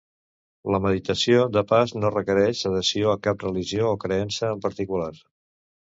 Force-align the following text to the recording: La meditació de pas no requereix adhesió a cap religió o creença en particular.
La 0.75 0.79
meditació 0.85 1.43
de 1.57 1.63
pas 1.73 1.93
no 1.99 2.11
requereix 2.15 2.63
adhesió 2.71 3.13
a 3.15 3.19
cap 3.27 3.45
religió 3.49 3.93
o 3.95 4.03
creença 4.05 4.51
en 4.57 4.69
particular. 4.69 5.11